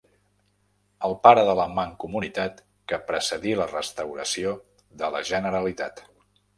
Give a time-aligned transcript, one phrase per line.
[1.09, 4.59] El pare de la Mancomunitat que precedí la restauració
[5.05, 6.09] de la Generalitat.